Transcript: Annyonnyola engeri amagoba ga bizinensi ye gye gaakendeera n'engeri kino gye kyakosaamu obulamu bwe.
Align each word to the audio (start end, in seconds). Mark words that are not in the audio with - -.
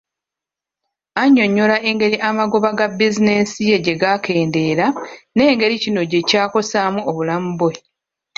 Annyonnyola 1.21 1.75
engeri 1.89 2.17
amagoba 2.29 2.69
ga 2.77 2.87
bizinensi 2.97 3.59
ye 3.69 3.77
gye 3.85 3.95
gaakendeera 4.01 4.87
n'engeri 5.35 5.75
kino 5.83 6.01
gye 6.11 6.19
kyakosaamu 6.29 6.99
obulamu 7.09 7.49
bwe. 7.59 7.73